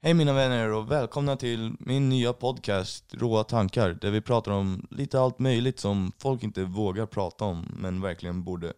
[0.00, 4.86] Hej mina vänner och välkomna till min nya podcast Råa tankar där vi pratar om
[4.90, 8.72] lite allt möjligt som folk inte vågar prata om men verkligen borde.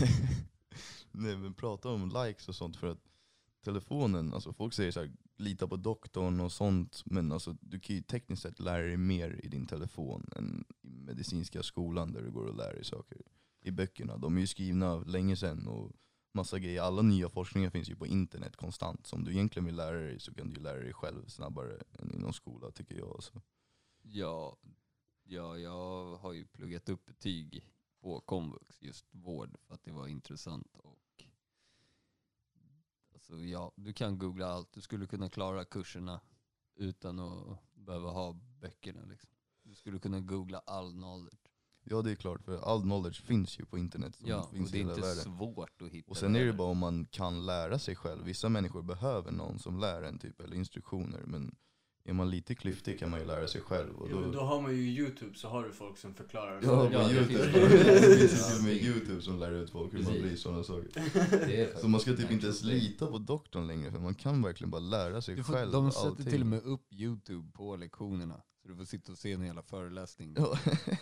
[1.10, 2.98] Nej men prata om likes och sånt för att
[3.64, 7.96] telefonen, alltså folk säger så här, lita på doktorn och sånt men alltså du kan
[7.96, 12.30] ju tekniskt sett lära dig mer i din telefon än i medicinska skolan där du
[12.30, 13.18] går och lär dig saker.
[13.62, 15.90] I böckerna, de är ju skrivna länge sedan och
[16.34, 16.82] massa grejer.
[16.82, 19.06] Alla nya forskningar finns ju på internet konstant.
[19.06, 21.82] Så om du egentligen vill lära dig så kan du ju lära dig själv snabbare
[21.98, 23.22] än inom skola tycker jag.
[23.22, 23.42] Så.
[24.02, 24.56] Ja,
[25.24, 30.06] ja, jag har ju pluggat upp betyg på komvux, just vård, för att det var
[30.06, 30.76] intressant.
[30.76, 31.24] Och,
[33.12, 34.72] alltså, ja, du kan googla allt.
[34.72, 36.20] Du skulle kunna klara kurserna
[36.74, 39.04] utan att behöva ha böckerna.
[39.04, 39.30] Liksom.
[39.62, 41.41] Du skulle kunna googla all knowledge.
[41.84, 44.18] Ja det är klart, för all knowledge finns ju på internet.
[44.24, 45.24] Ja, och finns det är inte världen.
[45.24, 46.10] svårt att hitta.
[46.10, 48.24] Och sen är det bara om man kan lära sig själv.
[48.24, 51.20] Vissa människor behöver någon som lär en typ, eller instruktioner.
[51.26, 51.54] Men
[52.04, 53.96] är man lite klyftig kan man ju lära sig själv.
[53.96, 56.60] Och Jo, men då, då har man ju YouTube så har du folk som förklarar.
[56.62, 57.68] ja, på Ja, det youtube.
[58.18, 61.80] det finns ju med youtube som lär ut folk hur man blir sådana saker.
[61.80, 64.80] Så man ska typ inte ens lita på doktorn längre för man kan verkligen bara
[64.80, 66.26] lära sig Du får, själv de sätter allting.
[66.26, 68.42] till och med upp YouTube på lektionerna.
[68.62, 70.58] Så du får sitta och se en hela föreläsning Ja,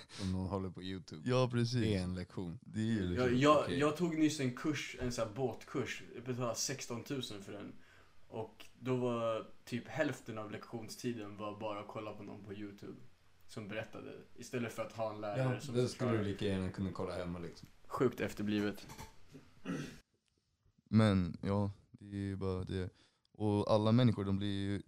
[0.09, 1.23] som någon håller på YouTube.
[1.31, 1.97] ja Det är precis.
[1.97, 2.59] en lektion.
[2.63, 3.79] Det är ju liksom, Jag, jag, Okej.
[3.79, 6.03] jag tog nyss en kurs, en sån här båtkurs.
[6.15, 7.73] Jag betalade 16 000 för den.
[8.29, 12.97] Och då var typ hälften av lektionstiden var bara att kolla på någon på YouTube.
[13.47, 14.13] Som berättade.
[14.37, 17.15] Istället för att ha en lärare Ja, som det skulle du lika gärna kunna kolla
[17.17, 17.69] hemma liksom.
[17.87, 18.87] Sjukt efterblivet.
[20.89, 22.91] Men ja, det är ju bara det.
[23.33, 24.83] Och alla människor de blir ju,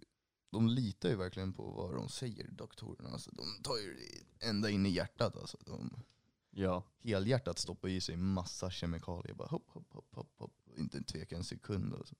[0.53, 3.09] de litar ju verkligen på vad de säger, doktorerna.
[3.09, 5.35] Alltså, de tar ju det ända in i hjärtat.
[5.37, 5.57] Alltså.
[5.65, 6.03] De
[6.55, 6.83] Ja.
[7.03, 9.33] helhjärtat stoppar i sig massa kemikalier.
[9.33, 10.53] Bara hopp, hopp, hopp, hopp, hopp.
[10.77, 11.93] Inte tveka en sekund.
[11.93, 12.15] Alltså.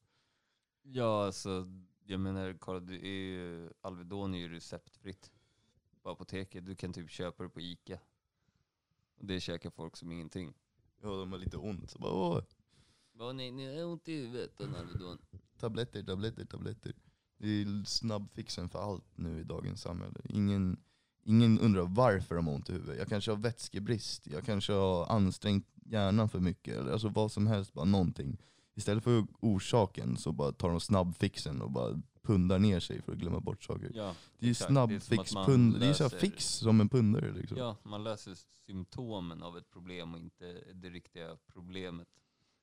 [0.81, 1.67] Ja, alltså
[2.05, 5.31] jag menar, kolla, det är ju, Alvedon är ju receptfritt
[6.01, 6.65] på apoteket.
[6.65, 7.99] Du kan typ köpa det på Ica.
[9.15, 10.53] Och det käkar folk som ingenting.
[11.01, 11.89] Ja, de har lite ont.
[11.89, 12.43] Så bara, åh,
[13.11, 15.17] Vad nej, ni har ont i huvudet Alvedon.
[15.57, 16.93] tabletter, tabletter, tabletter.
[17.43, 20.19] Det är snabbfixen för allt nu i dagens samhälle.
[20.29, 20.77] Ingen,
[21.23, 22.97] ingen undrar varför de har ont i huvudet.
[22.97, 27.47] Jag kanske har vätskebrist, jag kanske har ansträngt hjärnan för mycket, eller alltså vad som
[27.47, 28.37] helst, bara någonting.
[28.75, 33.17] Istället för orsaken så bara tar de snabbfixen och bara pundar ner sig för att
[33.17, 33.91] glömma bort saker.
[33.95, 34.47] Ja, Det är ju.
[34.47, 37.57] Det är snabbfix, det är ju löser- fix som en pundare liksom.
[37.57, 42.07] ja, man löser symptomen av ett problem och inte det riktiga problemet.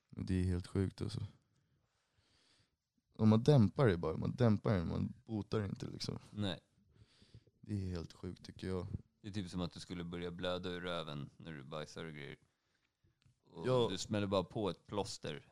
[0.09, 1.21] Det är helt sjukt alltså.
[3.21, 6.19] Om man dämpar det bara, man dämpar det, man botar inte liksom.
[6.29, 6.59] Nej.
[7.61, 8.87] Det är helt sjukt tycker jag.
[9.21, 12.13] Det är typ som att du skulle börja blöda ur röven när du bajsar och
[12.13, 12.37] grejer.
[13.51, 13.87] Och Ja.
[13.91, 15.45] Du smäller bara på ett plåster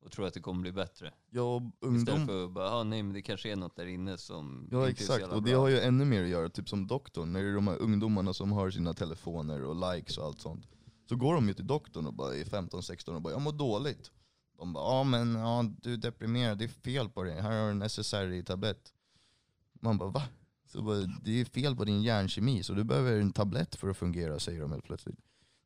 [0.00, 1.14] och tror att det kommer bli bättre.
[1.28, 4.68] Istället ungdom, för att bara, ah, nej men det kanske är något där inne som
[4.70, 5.60] ja inte är så exakt, och det bra.
[5.60, 8.32] har ju ännu mer att göra, typ som doktorn, när det är de här ungdomarna
[8.32, 10.66] som har sina telefoner och likes och allt sånt.
[11.08, 14.10] Så går de ju till doktorn och bara är 15-16 och bara 'jag mår dåligt'
[14.62, 17.66] De bara 'ja men ja, du är deprimerad, det är fel på dig, här har
[17.66, 18.92] du en SSRI-tablett'
[19.80, 20.28] Man bara 'va?'
[20.66, 23.96] Så bara, det är fel på din hjärnkemi så du behöver en tablett för att
[23.96, 25.18] fungera säger de helt plötsligt.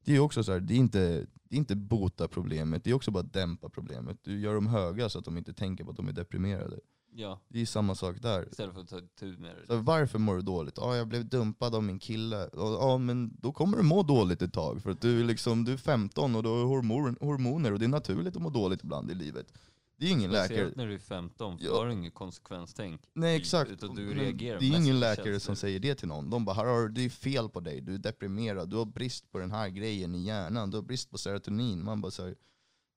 [0.04, 2.94] Det är också så här, det är inte, det är inte bota problemet, det är
[2.94, 4.18] också bara dämpa problemet.
[4.22, 6.80] Du gör dem höga så att de inte tänker på att de är deprimerade.
[7.18, 8.48] Ja, Det är samma sak där.
[8.50, 9.66] istället för att ta tur med det.
[9.66, 10.74] Så varför mår du dåligt?
[10.76, 12.50] Ja, jag blev dumpad av min kille.
[12.52, 14.82] Ja, men då kommer du må dåligt ett tag.
[14.82, 17.84] För att du är, liksom, du är 15 och du har hormon, hormoner och det
[17.84, 19.52] är naturligt att må dåligt ibland i livet.
[19.98, 20.46] Det är ingen läkare.
[20.46, 21.74] Speciellt när du är 15, för Ja.
[21.78, 23.00] har du inget konsekvenstänk.
[23.14, 23.70] Nej exakt.
[23.70, 26.30] Utan du reagerar det är ingen läkare som säger det till någon.
[26.30, 29.32] De bara, här har det är fel på dig, du är deprimerad, du har brist
[29.32, 31.84] på den här grejen i hjärnan, du har brist på serotonin.
[31.84, 32.34] Man bara säger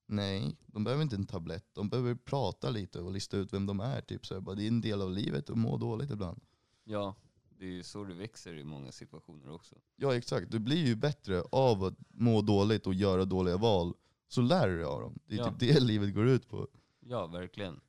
[0.09, 3.79] nej, de behöver inte en tablett, de behöver prata lite och lista ut vem de
[3.79, 4.01] är.
[4.01, 4.25] Typ.
[4.25, 6.41] Så jag bara, det är en del av livet att må dåligt ibland.
[6.83, 7.15] Ja,
[7.57, 9.75] det är ju så det växer i många situationer också.
[9.95, 13.93] Ja exakt, du blir ju bättre av att må dåligt och göra dåliga val.
[14.27, 15.19] Så lär du dig av dem.
[15.25, 15.49] Det är Ja.
[15.49, 16.67] typ det livet går ut på.
[16.99, 17.79] Ja, verkligen.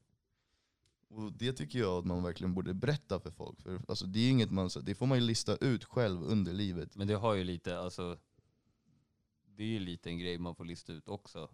[1.09, 3.61] Och det tycker jag att man verkligen borde berätta för folk.
[3.61, 6.97] För alltså, det, är inget man, det får man ju lista ut själv under livet.
[6.97, 8.19] Men det har ju lite, alltså,
[9.57, 11.49] det är ju lite en grej man får lista ut också.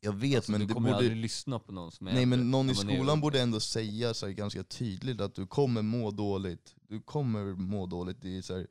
[0.00, 0.98] Jag vet Alltså, men du det kommer borde...
[0.98, 4.28] aldrig lyssna på någon som är Nej men någon i skolan borde ändå säga så
[4.28, 6.74] ganska tydligt att du kommer må dåligt.
[6.88, 8.22] Du kommer må dåligt.
[8.22, 8.66] Det är, så här,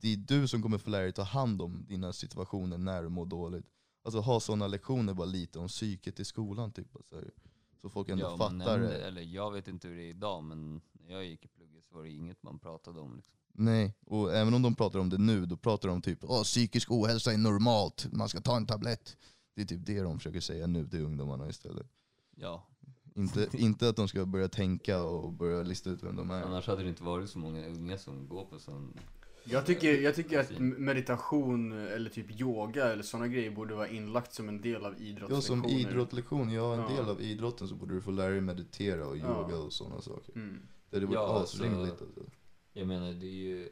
[0.00, 3.08] det är du som kommer få lära dig ta hand om dina situationer när du
[3.08, 3.66] mår dåligt.
[4.04, 6.88] Alltså ha sådana lektioner bara lite om psyket i skolan typ.
[7.04, 7.30] Så, här,
[7.80, 8.96] så folk ändå ja, fattar nämnde.
[8.98, 11.94] Eller jag vet inte hur det är idag, men när jag gick i plugget så
[11.94, 13.16] var det inget man pratade om.
[13.16, 13.34] Liksom.
[13.52, 16.90] Nej, och även om de pratar om det nu, då pratar de typ Åh, psykisk
[16.90, 19.16] ohälsa är normalt, man ska ta en tablett.
[19.54, 21.86] Det är typ det de försöker säga nu till ungdomarna istället.
[22.36, 22.66] Ja,
[23.14, 26.42] Inte, inte att de ska börja tänka och börja lista ut vem de är.
[26.42, 28.98] Annars hade det inte varit så många unga som går på sån.
[29.46, 34.32] Jag tycker, jag tycker att meditation eller typ yoga eller sådana grejer borde vara inlagt
[34.34, 35.40] som en del av Ja, idrottslektioner.
[35.62, 36.88] som idrottslektion, ja en Ja.
[36.88, 39.42] del av idrotten så borde du få lära dig meditera och Ja.
[39.42, 40.34] yoga och sådana saker.
[40.36, 40.58] Mm.
[40.90, 42.20] Det hade varit Ja, alltså- asrimligt alltså.
[42.72, 43.68] Jag menar det är ju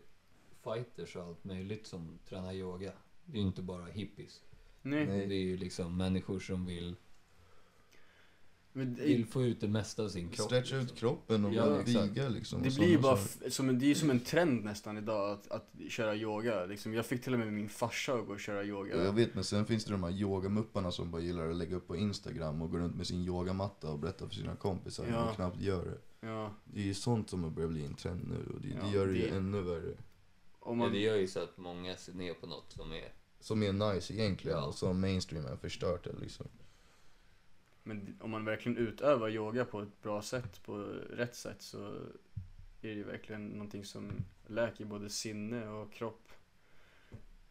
[0.64, 2.92] fighters och allt möjligt som tränar yoga.
[3.24, 4.40] Det är ju inte bara hippies.
[4.82, 5.06] Nej.
[5.06, 5.26] Nej.
[5.26, 6.96] Det är ju liksom människor som vill,
[8.72, 10.46] Men det, vill få ut det mesta av sin kropp.
[10.46, 10.96] Stretcha ut liksom.
[10.98, 12.62] kroppen och Ja, viga liksom.
[12.62, 13.16] det och blir ju bara
[13.50, 16.66] som en, det är ju som en trend nästan idag att, att köra yoga.
[16.66, 18.96] Liksom, jag fick till och med min farsa att gå och köra yoga.
[18.96, 21.76] Ja, jag vet men sen finns det de här yogamupparna som bara gillar att lägga
[21.76, 25.24] upp på instagram och gå runt med sin yogamatta och berätta för sina kompisar Ja.
[25.26, 26.26] de knappt gör det.
[26.26, 26.54] Ja.
[26.64, 28.90] Det är ju sånt som har börjat bli en trend nu och det, Ja, det
[28.96, 29.96] gör det ju ännu värre.
[30.66, 33.12] Man, det gör ju så att många ser ner på något som är...
[33.42, 34.64] Som är nice egentligen Ja.
[34.66, 36.46] och som mainstream har förstört det liksom.
[37.82, 40.76] men om man verkligen utövar yoga på ett bra sätt, på
[41.10, 41.84] rätt sätt så
[42.82, 44.10] är det ju verkligen någonting som
[44.46, 46.28] läker både sinne och kropp.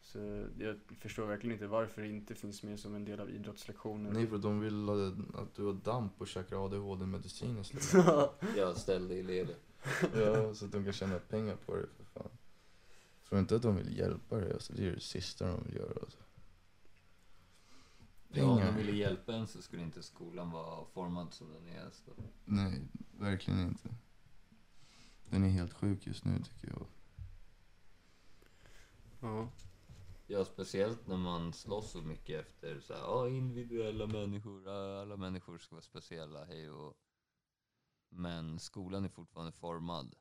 [0.01, 4.11] Så jag förstår verkligen inte varför det inte finns med som en del av idrottslektioner.
[4.11, 8.33] Nej för att de vill att- att du har damp och käkar ADHD-medicin istället.
[8.57, 9.59] Jag ställde i ledet.
[10.15, 12.29] ja, så att de kan tjäna pengar på det för fan.
[13.31, 15.99] Tror inte att de vill hjälpa dig alltså, det är det sista de vill göra
[16.01, 16.17] alltså.
[18.29, 21.89] Ja, om de ville hjälpa en så skulle inte skolan vara formad som den är.
[21.91, 22.11] Så.
[22.45, 22.81] Nej,
[23.11, 23.89] verkligen inte.
[25.29, 26.87] Den är helt sjuk just nu tycker jag.
[29.19, 29.49] ja.
[30.27, 35.17] Ja, speciellt när man slåss så mycket efter så här, ja, individuella människor, ja, alla
[35.17, 36.97] människor ska vara speciella, hej och...
[38.09, 40.15] Men skolan är fortfarande formad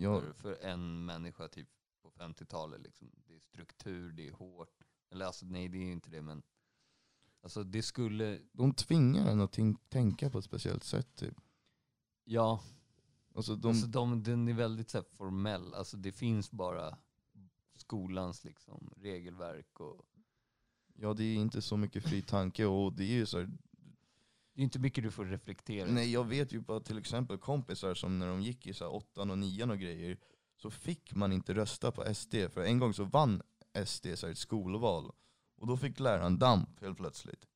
[0.00, 1.68] Ja, för, för en människa typ
[2.02, 3.10] på 50-talet liksom.
[3.26, 4.84] Det är struktur, det är hårt.
[5.10, 6.42] Eller alltså nej, det är inte det men...
[7.42, 11.34] Alltså det skulle, de tvingar en att tän- tänka på ett speciellt sätt typ.
[12.24, 12.62] ja,
[13.34, 15.74] Alltså de, alltså de, den är väldigt så här, formell.
[15.74, 16.98] Alltså det finns bara
[17.76, 20.06] skolans liksom regelverk och...
[20.94, 23.50] ja det är inte så mycket fri tanke och det är ju så här,
[24.58, 25.86] Det är inte mycket du får reflektera.
[25.90, 28.92] Nej jag vet ju bara till exempel kompisar som när de gick i så här
[28.92, 30.18] åttan och nian och grejer
[30.56, 33.42] så fick man inte rösta på SD för en gång så vann
[33.86, 35.12] SD så här ett skolval
[35.58, 37.46] och då fick läraren damp helt plötsligt.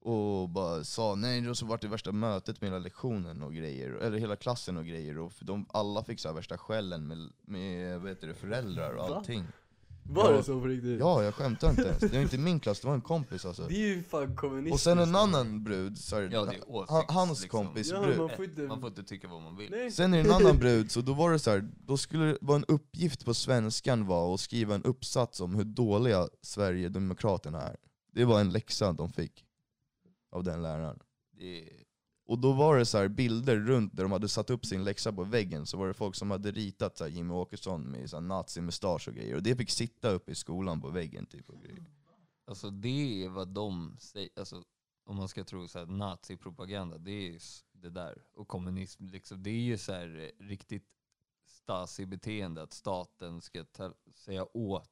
[0.00, 3.90] Och bara sa nej, då så vart det värsta mötet med hela lektionen och grejer,
[3.90, 7.32] eller hela klassen och grejer och för de, alla fick så här värsta skällen med,
[7.42, 9.22] med vad heter det, föräldrar och Va?
[10.06, 10.36] Var Ja.
[10.36, 11.00] det så på riktigt?
[11.00, 11.98] Ja, jag skämtar inte ens.
[12.00, 13.66] Det var inte min klass, det var en kompis alltså.
[13.68, 14.74] Det är ju fan kommunistiskt.
[14.74, 17.64] Och sen en annan brud, så här, Ja, det är ha- åsikts, hans liksom.
[17.66, 18.18] kompis Ja, brud.
[18.18, 18.60] man får inte...
[18.62, 19.70] Man får inte tycka vad man vill.
[19.70, 19.90] Nej.
[19.90, 22.38] Sen är det en annan brud, så då var det så här, då skulle det
[22.40, 27.76] vara en uppgift på svenskan var att skriva en uppsats om hur dåliga Sverigedemokraterna är.
[28.12, 29.44] Det var en läxa de fick
[30.32, 30.98] av den läraren.
[31.38, 31.68] Det är,
[32.26, 35.12] och då var det så här bilder runt där de hade satt upp sin läxa
[35.12, 38.16] på väggen, så var det folk som hade ritat så här Jimmy Åkesson med så
[38.16, 41.62] här nazimustasch och grejer, och det fick sitta uppe i skolan på väggen typ och
[41.62, 41.84] grejer.
[42.46, 44.62] alltså det är vad de säger, alltså
[45.06, 47.40] om man ska tro så här nazipropaganda, det är
[47.72, 48.22] det där.
[48.34, 50.84] Och kommunism, liksom, det är ju så här eh, riktigt
[51.46, 54.90] Stasi-beteende att staten ska ta, säga åt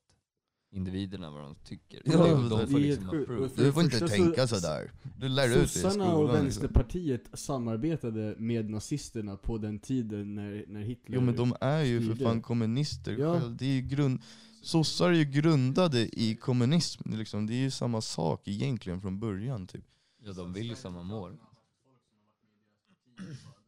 [0.73, 2.03] individerna vad de tycker.
[2.05, 3.55] Ja, de, de får liksom sjukt.
[3.55, 4.93] För Du får inte första tänka så- sådär.
[5.19, 6.15] Du lär ut det i Sossarna skolan.
[6.15, 6.43] och liksom.
[6.45, 11.15] Vänsterpartiet samarbetade med nazisterna på den tiden när, när Hitler...
[11.17, 12.25] Jo men de är ju för styrde.
[12.25, 13.41] fan kommunister Ja.
[13.41, 13.57] själv.
[13.57, 14.21] Det är ju grund...
[14.63, 17.47] Sossar är ju grundade i kommunism, liksom.
[17.47, 19.67] det är ju samma sak egentligen från början.
[19.67, 19.85] Typ.
[20.25, 21.37] Ja, de vill ju samma mål.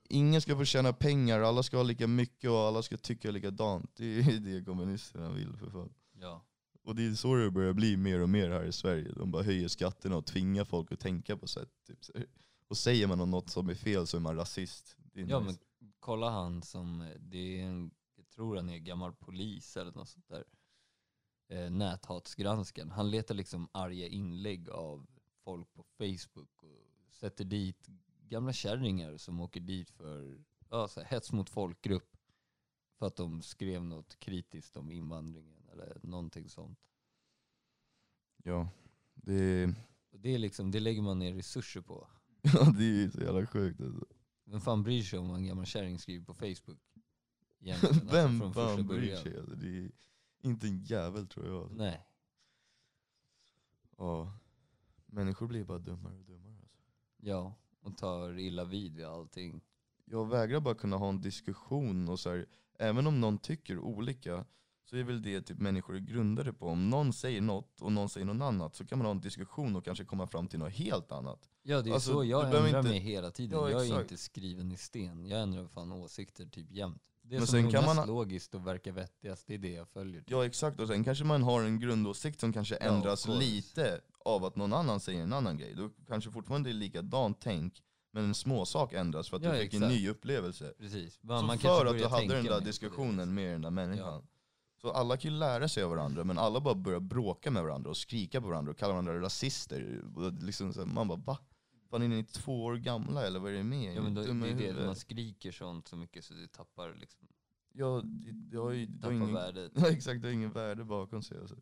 [0.09, 3.91] Ingen ska få tjäna pengar, alla ska ha lika mycket och alla ska tycka likadant.
[3.97, 5.91] Det är ju det kommunisterna vill för fan.
[6.21, 6.45] Ja.
[6.85, 9.13] Och det är så det börjar bli mer och mer här i Sverige.
[9.17, 11.71] De bara höjer skatterna och tvingar folk att tänka på sätt.
[11.87, 11.99] Typ.
[12.69, 14.97] Och säger man något som är fel så är man rasist.
[15.15, 15.59] Är ja, nice.
[15.81, 20.09] men kolla han som, det är en, jag tror han är gammal polis eller något
[20.09, 20.45] sånt där.
[21.49, 22.91] Eh, näthatsgranskan.
[22.91, 25.07] Han letar liksom arga inlägg av
[25.45, 27.89] folk på Facebook och sätter dit
[28.29, 30.39] gamla kärringar som åker dit för
[30.71, 32.14] ja, så här, hets mot folkgrupp.
[32.99, 36.79] För att de skrev något kritiskt om invandringen eller någonting sånt.
[38.43, 38.69] Ja,
[39.15, 39.75] det
[40.11, 42.09] det, är liksom, det lägger man ner resurser på.
[42.43, 44.05] ja, det är så jävla sjukt alltså.
[44.45, 46.79] Vem fan bryr sig om vad en gammal kärring skriver på Facebook?
[47.69, 49.39] Alltså, Vem från första fan bryr sig?
[49.39, 49.91] Alltså, det är
[50.43, 51.63] inte en jävel tror jag.
[51.63, 51.77] Alltså.
[51.77, 52.07] Nej.
[53.97, 54.33] Ja.
[55.07, 56.57] Människor blir bara dummare och dummare.
[56.63, 56.79] Alltså.
[57.17, 59.61] Ja, och tar illa vid vid allting.
[60.05, 62.47] Jag vägrar bara kunna ha en diskussion och så här,
[62.79, 64.45] även om någon tycker olika,
[64.85, 66.69] så är väl det typ människor är grundade på.
[66.69, 69.77] Om någon säger något och någon säger något annat så kan man ha en diskussion
[69.77, 71.49] och kanske komma fram till något helt annat.
[71.63, 73.59] Ja det är Alltså, så jag ändrar inte- mig hela tiden.
[73.59, 74.03] Ja, jag är exakt.
[74.03, 75.27] inte skriven i sten.
[75.27, 77.03] Jag ändrar fan åsikter typ jämt.
[77.27, 79.71] Det Men som sen är kan mest man- logiskt och verkar vettigast, det är det
[79.73, 80.21] jag följer.
[80.21, 80.31] typ.
[80.31, 83.41] Ja exakt, och sen kanske man har en grundåsikt som kanske Ja, ändras course.
[83.41, 85.75] lite av att någon annan säger en annan grej.
[85.75, 87.83] Då kanske fortfarande är likadant tänk,
[88.15, 90.01] men en små sak ändras för att Ja, du fick en exakt.
[90.01, 90.75] ny upplevelse.
[90.79, 91.19] Precis.
[91.23, 94.27] Man, Så man för att du hade den där diskussionen med den där människan.
[94.81, 97.91] Så alla kan ju lära sig av varandra, men alla bara börjar bråka med varandra
[97.91, 100.03] och skrika på varandra och kalla varandra rasister.
[100.41, 101.39] Liksom så man bara va?
[101.91, 103.97] Fan är ni två år gamla eller vad är det med?
[103.97, 106.95] Ja men då, det är det, huvudet." man skriker sånt så mycket så det tappar
[106.95, 107.29] liksom,
[107.73, 108.03] Ja,
[108.51, 109.73] det, har ju det har ingen, värdet.
[109.77, 111.39] Ja exakt, det har ingen värde bakom sig.
[111.41, 111.57] Alltså.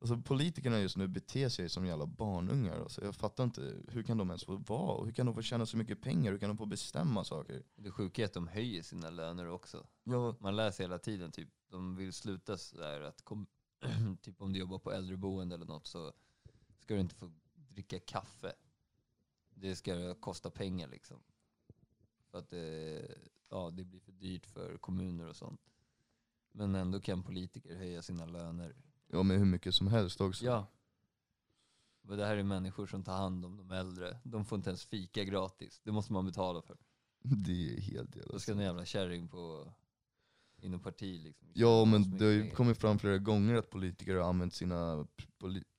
[0.00, 2.80] Alltså politikerna just nu beter sig som jävla barnungar.
[2.80, 3.04] Alltså.
[3.04, 5.04] Jag fattar inte, hur kan de ens få vara?
[5.04, 6.32] Hur kan de få tjäna så mycket pengar?
[6.32, 7.62] Hur kan de få bestämma saker?
[7.76, 9.86] Det sjuka är att de höjer sina löner också.
[10.04, 13.46] Ja, Man läser hela tiden typ, de vill sluta sådär att kom,
[14.22, 16.12] typ om du jobbar på äldreboende eller något så
[16.78, 18.52] ska du inte få dricka kaffe.
[19.50, 21.22] Det ska kosta pengar liksom.
[22.30, 23.08] För att det,
[23.48, 25.60] ja, det blir för dyrt för kommuner och sånt.
[26.52, 28.76] Men ändå kan politiker höja sina löner.
[29.06, 30.44] Ja men hur mycket som helst också.
[30.44, 30.66] Ja.
[32.02, 34.18] Men det här är människor som tar hand om de äldre.
[34.24, 35.80] De får inte ens fika gratis.
[35.84, 36.76] Det måste man betala för.
[37.20, 39.72] Det är helt jävla Då ska en jävla kärring på
[40.62, 41.48] inom parti liksom.
[41.54, 45.06] Ja men det har ju kommit fram flera gånger att politiker har använt sina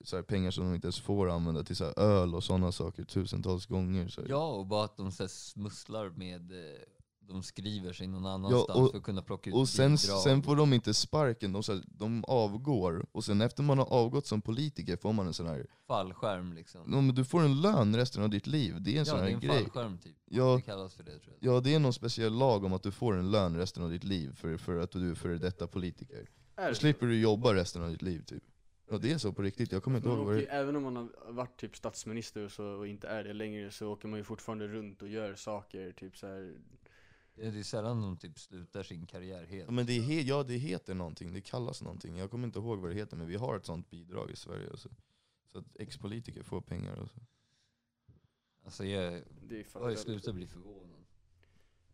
[0.04, 2.72] så här, pengar som de inte ens får använda till så här, öl och sådana
[2.72, 4.08] saker tusentals gånger.
[4.08, 4.22] Så.
[4.28, 6.82] Ja, och bara att de så här smusslar med, eh,
[7.28, 10.56] de skriver sig någon annanstans och- för att kunna plocka ut Och sen, sen får
[10.56, 13.06] de inte sparken, de, så här, de avgår.
[13.12, 16.82] Och sen efter man har avgått som politiker får man en sån här, Fallskärm liksom.
[16.92, 18.76] no, men du får en lön resten av ditt liv.
[18.82, 19.60] Det är en ja, sån det här är en grej.
[19.64, 20.16] fallskärm typ.
[20.26, 20.56] Ja.
[20.56, 21.56] Det kallas för det tror jag.
[21.56, 24.04] Ja det är någon speciell lag om att du får en lön resten av ditt
[24.04, 26.30] liv för, för att du är före detta politiker.
[26.56, 28.44] Är Då det slipper du jobba resten av ditt liv typ.
[28.90, 30.96] Ja det är så på riktigt, jag kommer inte ihåg vad det även om man
[30.96, 34.24] har varit typ statsminister och, så, och inte är det längre så åker man ju
[34.24, 36.56] fortfarande runt och gör saker, typ så här.
[37.38, 39.65] Det är sällan de typ slutar sin karriär helt.
[39.65, 42.17] Ja, men det, är he- ja, det heter någonting, det kallas någonting.
[42.17, 44.70] Jag kommer inte ihåg vad det heter, men vi har ett sånt bidrag i Sverige.
[44.72, 44.89] Alltså.
[45.51, 46.98] Så att ex-politiker får pengar.
[46.98, 47.20] Alltså.
[48.65, 51.03] Alltså jag Det är ju slutat bli förvånad.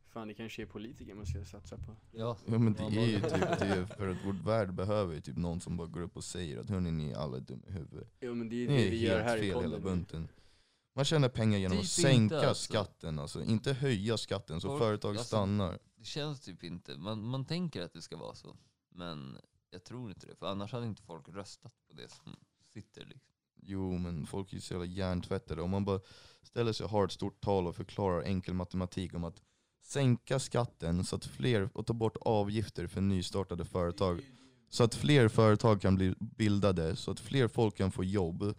[0.08, 1.96] fan det kanske är politiker man ska satsa på.
[2.12, 5.38] Ja, Ja, men det är ju typ det, för att vårt värld behöver ju typ
[5.38, 8.08] någon som bara går upp och säger att hörni ni är alla dumma i huvudet.
[8.20, 10.28] Ja men det är Ni det är vi gör här i hela bunten.
[10.96, 12.64] Man tjänar pengar genom att Typ sänka inte, alltså.
[12.64, 15.80] skatten alltså, inte höja skatten så Folk- företag alltså- stannar.
[15.98, 16.98] det känns typ inte.
[16.98, 18.56] Man, man tänker att det ska vara så.
[18.90, 19.38] Men
[19.70, 20.36] jag tror inte det.
[20.36, 22.36] För annars hade inte folk röstat på det som
[22.74, 23.34] sitter liksom.
[23.66, 25.62] Jo men folk är ju så jävla hjärntvättade.
[25.62, 26.00] Om man bara
[26.44, 29.42] ställer sig och har ett stort tal och förklarar enkel matematik om att
[29.82, 34.22] sänka skatten så att fler, och ta bort avgifter för nystartade företag.
[34.70, 38.54] Så att fler företag kan bli bildade, så att fler folk kan få jobb.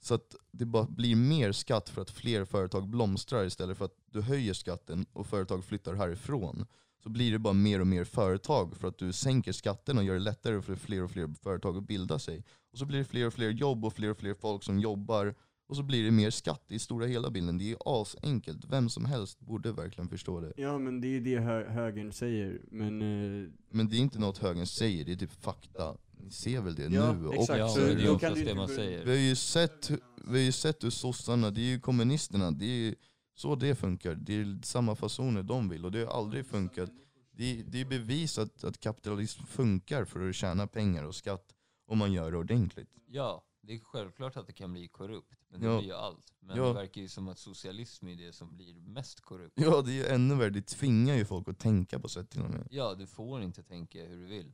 [0.00, 3.96] Så att det bara blir mer skatt för att fler företag blomstrar istället för att
[4.12, 6.66] du höjer skatten och företag flyttar härifrån.
[7.02, 10.14] Så blir det bara mer och mer företag för att du sänker skatten och gör
[10.14, 12.44] det lättare för fler och fler företag att bilda sig.
[12.72, 15.34] Och så blir det fler och fler jobb och fler och fler folk som jobbar.
[15.68, 17.58] Och så blir det mer skatt i stora hela bilden.
[17.58, 18.64] Det är asenkelt.
[18.64, 20.52] Vem som helst borde verkligen förstå det.
[20.56, 24.38] Ja men det är det hö högern säger, men eh, Men det är inte något
[24.38, 25.96] högern säger, det är typ fakta.
[26.20, 27.28] Ni ser väl det Ja, nu?
[27.32, 27.58] exakt.
[27.58, 29.04] Ja, det är oftast det man säger.
[29.04, 29.90] Vi har ju sett,
[30.24, 32.94] vi har ju sett hur sossarna, det är ju kommunisterna, det är ju
[33.34, 34.14] så det funkar.
[34.14, 36.90] Det är samma fasoner de vill och det har aldrig funkat.
[37.32, 41.54] Det är, det är bevisat att kapitalism funkar för att tjäna pengar och skatt
[41.86, 42.88] om man gör det ordentligt.
[43.06, 45.34] Ja, det är självklart att det kan bli korrupt.
[45.50, 45.78] Men det Ja.
[45.78, 46.32] blir ju allt.
[46.40, 46.66] Men Ja.
[46.66, 49.52] det verkar ju som att socialism är det som blir mest korrupt.
[49.56, 52.40] Ja det är ju ännu värre, det tvingar ju folk att tänka på sätt till
[52.42, 52.66] och med.
[52.70, 54.52] Ja, du får inte tänka hur du vill.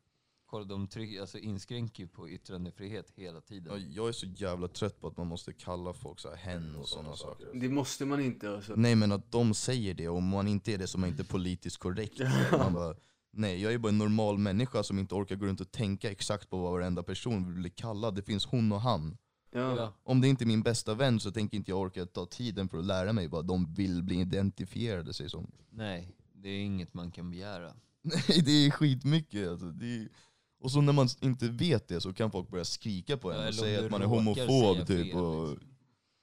[0.55, 3.73] Kolla, de tryck, alltså inskränker ju på yttrandefrihet hela tiden.
[3.73, 6.77] Ja, jag är så jävla trött på att man måste kalla folk så här hen
[6.77, 7.49] och sådana saker.
[7.55, 8.75] det måste man inte alltså.
[8.77, 11.09] Nej men att de säger det, och om man inte är det så är man
[11.09, 12.21] inte politiskt korrekt.
[12.59, 12.95] Man bara,
[13.33, 16.51] nej jag är bara en normal människa som inte orkar gå runt och tänka exakt
[16.51, 18.15] på vad varenda person vill bli kallad.
[18.15, 19.17] Det finns hon och han.
[19.51, 19.93] Ja.
[20.03, 22.79] Om det inte är min bästa vän så tänker inte jag orka ta tiden för
[22.79, 25.51] att lära mig vad de vill bli identifierade sig som.
[25.71, 27.75] Nej, det är inget man kan begära.
[28.03, 29.67] Nej det är skitmycket alltså.
[29.67, 30.09] Det är...
[30.65, 33.43] Och så när man inte vet det så kan folk börja skrika på en och
[33.43, 35.13] eller om säga du att man är råkar homofob typ.
[35.13, 35.49] fel, och...
[35.51, 35.69] liksom.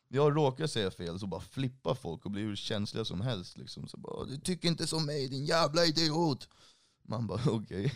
[0.07, 3.57] Jag råkar säga fel så bara flippar folk och blir hur känsliga som helst.
[3.57, 3.88] Liksom.
[3.88, 6.50] Så bara, du tycker inte som mig din jävla idiot.
[7.03, 7.93] Man bara okej.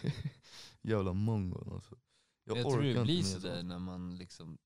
[0.82, 1.96] jävla mongo alltså.
[2.46, 3.68] Jag, orkar tror det blir med sådär sånt.
[3.68, 4.58] när man liksom,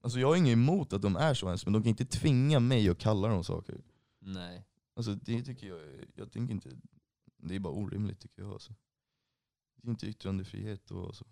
[0.00, 2.60] Alltså jag har inget emot att de är så ens, men de kan inte tvinga
[2.60, 3.80] mig att kalla dem saker.
[4.20, 4.64] nej.
[4.96, 6.70] Alltså det tycker jag, är- jag tänker inte,
[7.36, 8.72] det är bara orimligt tycker jag alltså.
[9.82, 11.26] Det är inte yttrandefrihet och så.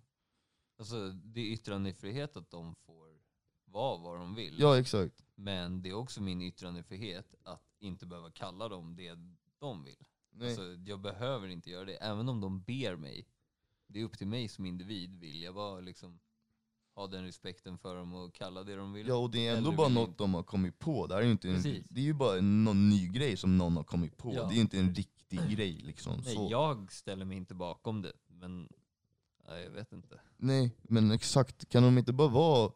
[0.78, 3.19] Alltså det är yttrandefrihet att de får
[3.64, 4.61] vara vad de vill.
[4.61, 5.25] Ja exakt.
[5.35, 9.19] Men det är också min yttrandefrihet att inte behöva kalla dem det
[9.59, 10.07] de vill.
[10.30, 10.49] Nej.
[10.49, 13.26] Alltså, jag behöver inte göra det, även om de ber mig.
[13.87, 16.21] Det är upp till mig som individ, vill jag bara liksom
[16.95, 19.09] ha den respekten för dem och kalla det de vill.
[19.09, 20.23] Ja och det är ändå bara något inte.
[20.23, 21.07] de har kommit på.
[21.07, 21.87] Det, här är ju inte en, Precis.
[21.90, 24.35] det är ju bara någon ny grej som någon har kommit på.
[24.35, 24.45] Ja.
[24.45, 26.21] Det är ju inte en riktig grej liksom.
[26.25, 26.49] Nej, så.
[26.50, 28.68] jag ställer mig inte bakom det, men
[29.49, 30.20] nej, jag vet inte.
[30.37, 31.68] Nej, men exakt.
[31.68, 32.73] Kan de inte bara vara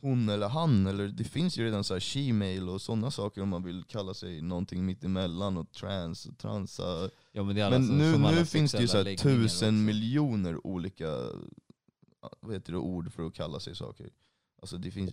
[0.00, 0.86] hon eller han?
[0.86, 4.14] Eller det finns ju redan så här she-mail och sådana saker om man vill kalla
[4.14, 7.10] sig någonting mittemellan och trans och transa.
[7.32, 9.72] Ja, men Men som, nu, nu finns det ju så här tusen också.
[9.72, 11.06] miljoner olika
[12.40, 14.10] vad heter det, ord för att kalla sig saker.
[14.60, 15.10] Alltså det finns,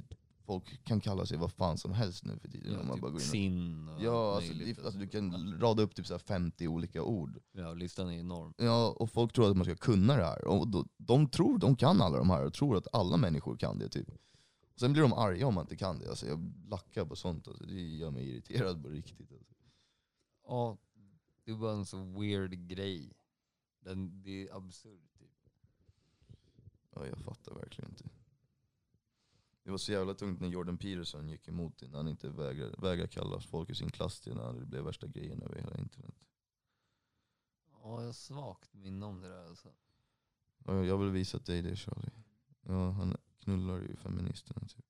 [0.47, 2.73] folk kan kalla sig vad fan som helst nu för tiden.
[2.73, 4.99] Ja, man typ bara går in och, sin och ja, allt alltså, det, och alltså,
[4.99, 7.39] du kan rada upp typ så här 50 olika ord.
[7.51, 8.53] Ja, listan är enorm.
[8.57, 10.47] Ja, och folk tror att man ska kunna det här.
[10.47, 13.79] Och då, de tror de kan alla de här och tror att alla människor kan
[13.79, 14.07] det typ.
[14.75, 16.09] Sen blir de arga om man inte kan det.
[16.09, 17.47] Alltså, jag lackar på sånt.
[17.47, 19.31] Alltså, det gör mig irriterad på riktigt.
[19.31, 19.53] Alltså.
[20.47, 20.77] Ja,
[21.45, 23.13] det är bara en så weird grej.
[23.79, 25.31] Den, det är absurt typ.
[26.95, 28.09] Ja, jag fattar verkligen inte.
[29.67, 32.75] Det var så jävla tungt när Jordan Peterson gick emot det, när han inte vägrade,
[32.77, 36.15] vägrade kalla folk i sin klass till när det blev värsta grejen över hela internet.
[37.71, 39.69] Ja, jag har svagt minne om det där alltså.
[40.65, 42.11] Ja, jag vill visa dig det Charlie.
[42.61, 44.85] Ja, han knullar ju feministerna typ.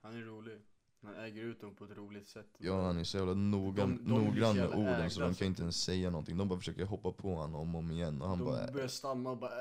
[0.00, 0.60] Han är rolig.
[1.02, 2.56] Han äger ut dem på ett roligt sätt.
[2.58, 5.38] Ja han är så jävla noga, De- de noggrann med orden så ägda, de så.
[5.38, 6.36] kan inte ens säga någonting.
[6.36, 8.72] De bara försöker hoppa på honom om och om igen och han de bara...
[8.72, 9.52] börjar stamma och bara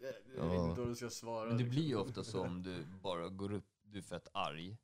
[0.00, 0.68] Jag vet Ja.
[0.68, 1.48] inte vad de ska svara.
[1.48, 1.70] Men det liksom.
[1.70, 4.76] blir ju ofta så om du bara går upp, du är fett arg.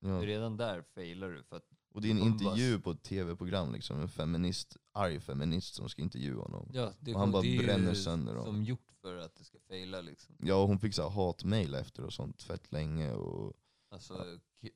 [0.00, 0.08] Ja.
[0.22, 4.00] Redan där failar du för att Och det är en intervju på ett tv-program liksom,
[4.00, 6.70] en feminist, arg feminist som ska intervjua honom.
[6.74, 8.44] ja, det, Och han bara det ju bränner sönder dem.
[8.44, 10.34] som gjort för att det ska faila liksom.
[10.42, 13.52] Ja och hon fick så här hatmail efter och sånt fett länge och...
[13.90, 14.14] Alltså,
[14.62, 14.68] k-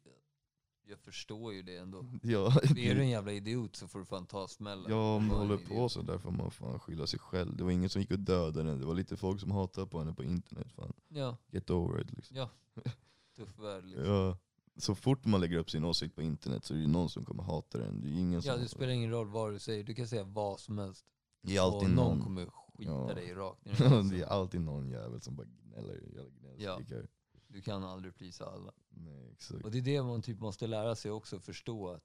[0.89, 2.05] jag förstår ju det ändå.
[2.23, 4.91] Ja, Är du en jävla idiot så får du fan ta smällen.
[4.91, 5.93] Ja, om en håller på idiot.
[5.93, 7.57] så där får man fan skylla sig själv.
[7.57, 9.99] Det var ingen som gick och dödade henne, det var lite folk som hatade på
[9.99, 10.73] henne på internet.
[10.77, 10.93] Fan.
[11.09, 12.37] Ja, Get over it liksom.
[12.37, 12.51] ja.
[13.37, 14.07] Tuff värld liksom.
[14.07, 14.39] Ja.
[14.77, 17.25] Så fort man lägger upp sin åsikt på internet så är det ju någon som
[17.25, 18.01] kommer hata den.
[18.01, 19.85] Det är ingen Ja, det spelar ingen roll vad du säger.
[19.85, 21.05] Du kan säga vad som helst.
[21.43, 22.25] Det är alltid och någon, någon.
[22.25, 23.15] kommer skita Ja.
[23.15, 25.95] dig rakt ner det är alltid någon jävel som bara gnäller.
[26.15, 27.07] Jävla gnällskrikare.
[27.49, 28.73] Du kan aldrig prisa alla.
[28.89, 29.65] Nej exakt.
[29.65, 32.05] Och det är det man typ måste lära sig också, förstå att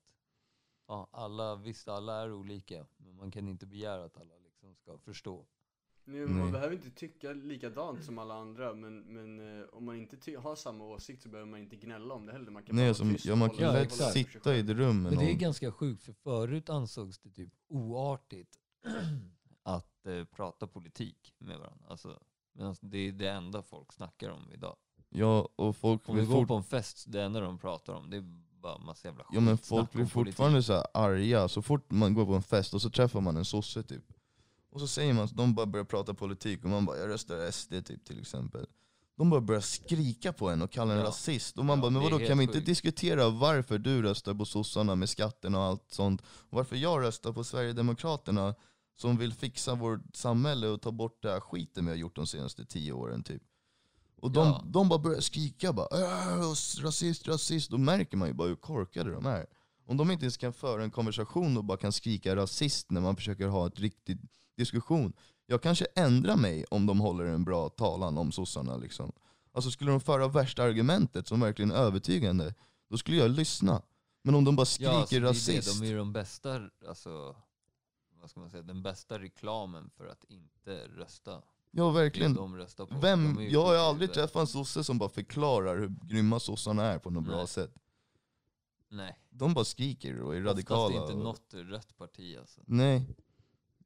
[0.87, 4.97] ja, alla, visst alla är olika, men man kan inte begära att alla liksom ska
[4.97, 5.45] förstå.
[6.05, 6.51] Nej, men man Nej.
[6.51, 10.83] behöver inte tycka likadant som alla andra men, men eh, om man inte har samma
[10.83, 12.51] åsikt så behöver man inte gnälla om det heller.
[12.51, 15.33] Man kan Nej, tyst ja, man kan lätt sitta i ett rum Men det är
[15.33, 18.59] ganska sjukt, för förut ansågs det typ oartigt
[19.63, 21.85] att eh, prata politik med varandra.
[21.87, 22.19] Alltså,
[22.81, 24.75] det är det enda folk snackar om idag.
[25.15, 28.17] Ja, och folk Om vill går på en fest, det enda de pratar om det
[28.17, 28.23] är
[28.61, 30.33] bara massa jävla ja, men folk blir om politik.
[30.35, 31.47] fortfarande så här arga.
[31.47, 34.03] Så fort man går på en fest och så träffar man en sosse typ.
[34.71, 37.73] Och så säger man, de bara börjar prata politik och man bara jag röstar SD
[37.85, 38.65] typ till exempel.
[39.17, 41.05] De bara börjar skrika på en och kalla en Ja.
[41.05, 41.57] rasist.
[41.57, 42.65] Och man Ja, bara, men det är vadå helt kan vi inte sjukt.
[42.65, 46.21] diskutera varför du röstar på sossarna med skatten och allt sånt?
[46.21, 48.55] Och varför jag röstar på Sverigedemokraterna
[48.95, 52.27] som vill fixa vårt samhälle och ta bort det här skiten vi har gjort de
[52.27, 53.43] senaste tio åren typ.
[54.23, 54.63] Och de, Ja.
[54.65, 56.39] de bara börjar skrika bara "Äh,
[56.83, 57.69] rasist, rasist.
[57.71, 59.45] Då märker man ju bara hur korkade de är.
[59.85, 63.15] Om de inte ens kan föra en konversation och bara kan skrika rasist när man
[63.15, 64.19] försöker ha ett riktigt
[64.57, 65.13] diskussion.
[65.45, 69.11] Jag kanske ändrar mig om de håller en bra talan om sossarna liksom.
[69.51, 72.53] Alltså skulle de föra värsta argumentet som verkligen är övertygande,
[72.89, 73.81] då skulle jag lyssna.
[74.23, 75.27] Men om de bara skriker Ja, alltså, är det.
[75.29, 75.79] rasist.
[75.79, 77.35] De är ju de bästa, alltså,
[78.21, 81.41] vad ska man säga, den bästa reklamen för att inte rösta.
[81.75, 82.33] Ja Det verkligen.
[82.33, 82.99] de röstar på.
[82.99, 86.39] Vem, De är ju jag har aldrig träffat en sosse som bara förklarar hur grymma
[86.39, 87.47] sossarna är på något bra Nej.
[87.47, 87.73] sätt.
[88.89, 91.01] Nej, De bara skriker och är oftast radikala.
[91.01, 92.61] inte och- något rött parti alltså.
[92.67, 93.15] Nej.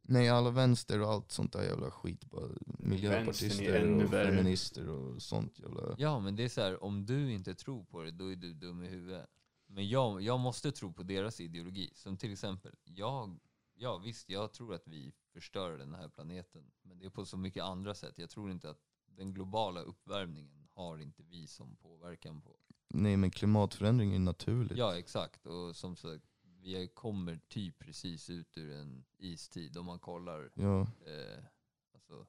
[0.09, 2.25] Nej, alla vänster och allt sånt där jävla skit.
[2.25, 4.29] Bara miljöpartister ännu och värre.
[4.35, 5.95] feminister och sånt jävla...
[5.97, 8.53] Ja men det är så här, om du inte tror på det, då är du
[8.53, 9.25] dum i huvudet.
[9.67, 11.91] Men jag, jag måste tro på deras ideologi.
[11.95, 13.39] Som till exempel, jag,
[13.75, 16.71] ja visst jag tror att vi förstör den här planeten.
[16.81, 18.13] Men det är på så mycket andra sätt.
[18.17, 22.55] Jag tror inte att den globala uppvärmningen har inte vi som påverkan på.
[22.89, 24.77] Nej men klimatförändring är naturligt.
[24.77, 29.99] Ja exakt, och som sagt, vi kommer typ precis ut ur en istid om man
[29.99, 30.81] kollar Ja.
[30.81, 31.43] eh,
[31.93, 32.27] alltså,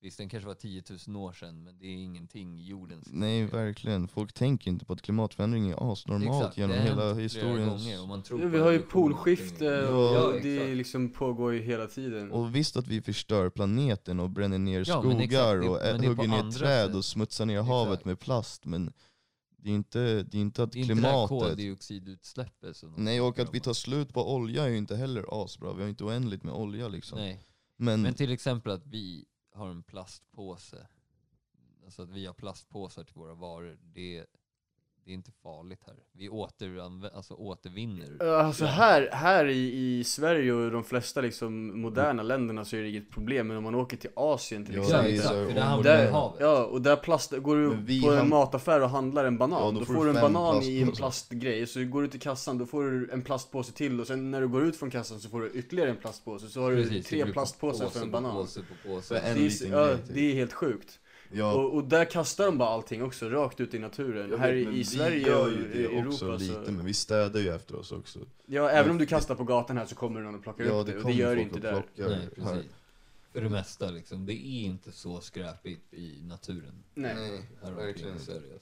[0.00, 3.42] Visst, den kanske var 10 000 år sedan, men det är ingenting i jordens Nej
[3.42, 3.64] historia.
[3.64, 8.50] verkligen, folk tänker inte på att klimatförändring är asnormalt Exakt, genom hela historien.
[8.50, 12.30] vi har ju och polskifte och Ja, det liksom pågår ju hela tiden.
[12.32, 16.06] Och visst att vi förstör planeten och bränner ner Ja, skogar exakt, det- och ä-
[16.08, 16.94] hugger ner träd sätt.
[16.96, 18.04] och smutsar ner havet Exakt.
[18.04, 18.92] med plast men
[19.56, 21.28] det är inte, det är inte att Det är inte det klimatet...
[21.28, 25.72] koldioxidutsläppet som Nej och att vi tar slut på olja är ju inte heller asbra,
[25.74, 27.18] vi har inte oändligt med olja liksom.
[27.18, 27.44] Nej.
[27.76, 29.24] Men, Men till exempel att vi
[29.58, 30.88] har en plastpåse,
[31.84, 34.26] alltså att vi har plastpåsar till våra varor, det,
[35.08, 35.94] det är inte farligt här.
[36.12, 38.22] Vi återanvä- alltså återvinner.
[38.22, 42.88] Alltså här, här i, i Sverige och de flesta liksom moderna länderna så är det
[42.88, 45.12] inget problem, men om man åker till Asien till Ja, Ja, exempel.
[45.12, 46.40] det är så- för det hamnar i Där, havet.
[46.40, 49.60] ja, och där plast, går du vi på en ham- mataffär och handlar en banan,
[49.64, 51.02] Ja, då, då får du en fem banan i en plastpåsar.
[51.02, 54.40] plastgrej, så går du till kassan, då får du en plastpåse till och sen när
[54.40, 57.02] du går ut från kassan så får du ytterligare en plastpåse, så har du Precis,
[57.04, 58.36] det tre blir plastpåsar påse för en på banan.
[58.36, 59.08] Påse på påse.
[59.08, 60.98] För en Det är, liten ja, grej, det är helt sjukt.
[61.32, 64.30] Ja, Och, och där kastar de bara allting också, rakt ut i naturen.
[64.30, 66.72] jag här vet, i, men Sverige och i Europa också lite, så...
[66.72, 68.18] men vi städar ju efter oss också.
[68.46, 70.86] Ja, även om du kastar på gatan här så kommer någon och plockar Ja upp
[70.86, 71.82] det det, och det gör inte där.
[71.94, 72.28] Nej, här.
[72.34, 72.72] precis.
[73.32, 76.84] För det mesta liksom, det är inte så skräpigt i naturen.
[76.94, 77.42] Nej.
[77.62, 78.24] Här verkligen inte.
[78.24, 78.58] Sverige.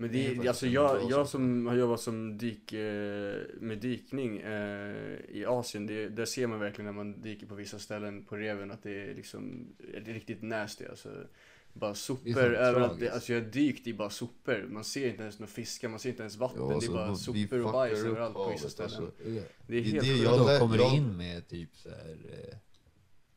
[0.00, 5.16] Men Det är alltså jag, jag som har jobbat som dyk, eh, med dykning eh,
[5.28, 8.70] i Asien, det, där ser man verkligen när man dyker på vissa ställen på reven
[8.70, 11.08] att det är liksom, det är riktigt nasty alltså.
[11.72, 13.00] Bara Det sopor är överallt.
[13.00, 14.66] Det, alltså jag har dykt i bara sopor.
[14.70, 16.66] Man ser inte ens några fiskar, man ser inte ens vatten.
[16.68, 18.90] det är alltså, bara vi sopor och bajs överallt på vissa ställen.
[19.04, 19.10] alltså.
[19.24, 20.22] Det är Det är helt det sjukt.
[20.24, 22.16] jag Då lä- kommer jag- det in med typ så här,
[22.50, 22.56] eh,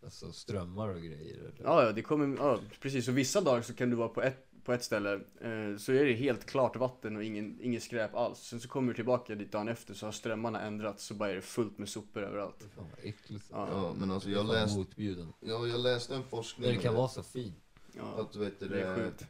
[0.04, 1.38] alltså strömmar och grejer?
[1.38, 1.54] Eller?
[1.64, 3.08] Ja, ja, det kommer, ja, precis.
[3.08, 6.06] Och vissa dagar så kan du vara på ett, på ett ställe, eh, så är
[6.06, 8.40] det helt klart vatten och ingen, ingen skräp alls.
[8.40, 11.36] Sen så kommer du tillbaka dit dagen efter så har strömmarna ändrats, så bara är
[11.36, 12.56] det fullt med sopor överallt.
[12.76, 13.46] Fan vad äckligt.
[13.52, 13.68] Ja.
[13.72, 15.34] Ja men alltså Det är jag läste, motbjuden.
[15.40, 17.63] ja, jag läste en forskning När det kan vara så fint.
[17.98, 19.26] Ja, att vet du, det är sjukt.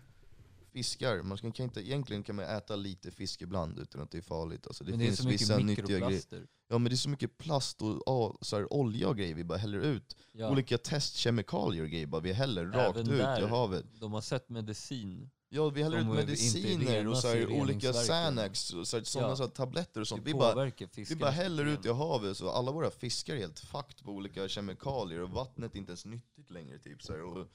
[0.71, 4.17] fiskar, man ska, kan inte, egentligen kan man äta lite fisk ibland utan att det
[4.17, 4.67] är farligt.
[4.67, 6.47] Alltså, det Men det är finns så mycket vissa nyttiga grejer.
[6.67, 9.43] Ja men det är så mycket plast och ja, så här, olja och grejer vi
[9.43, 10.17] bara häller ut.
[10.31, 10.49] Ja.
[10.51, 13.47] Olika testkemikalier och grejer bara vi häller Även rakt ut i där.
[13.47, 13.85] havet.
[13.99, 15.29] De har sett medicin.
[15.49, 17.93] Ja vi häller De ut är mediciner och så här, olika.
[17.93, 19.35] Xanax och så här, sådana Ja.
[19.35, 20.21] så här, tabletter och sånt.
[20.25, 20.71] Vi bara,
[21.09, 24.47] vi bara häller ut i havet så alla våra fiskar är helt fucked på olika
[24.47, 27.47] kemikalier och vattnet är inte ens nyttigt längre typ så här, och,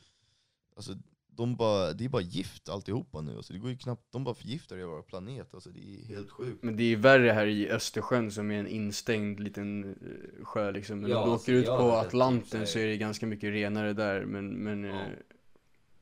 [0.78, 0.92] Alltså
[1.26, 4.34] de bara, det är bara gift alltihopa nu, alltså, det går ju knappt, de bara
[4.34, 6.62] förgiftar hela vår planet, alltså, det är helt sjukt.
[6.62, 11.00] Men det är värre här i Östersjön som är en instängd liten eh, sjö liksom.
[11.00, 12.78] Men Ja, om du alltså, åker ut jag på hört typ Atlanten så här- så
[12.78, 14.24] är det ganska mycket renare där.
[14.24, 14.90] Men, men Ja.
[15.00, 15.08] eh,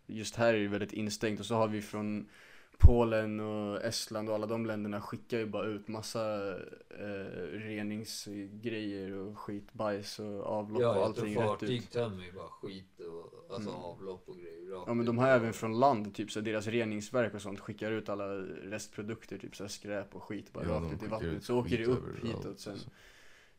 [0.07, 1.41] just här är det väldigt instängt.
[1.41, 2.29] Och så har vi från
[2.79, 6.51] Polen och Estland och alla de länderna skickar ju bara ut massa
[6.91, 11.37] eh, reningsgrejer och skit, bajs och avlopp Ja, och allting rätt ut.
[11.49, 13.83] fartyg tömmer ju bara skit och alltså Mm.
[13.83, 14.71] avlopp och grejer.
[14.87, 18.09] Ja men de har även från land, typ så deras reningsverk och sånt skickar ut
[18.09, 21.45] alla restprodukter, typ så skräp och skit bara Ja, rakt ut i vattnet.
[21.45, 22.73] Så åker det upp hitåt sen.
[22.73, 22.91] alltså.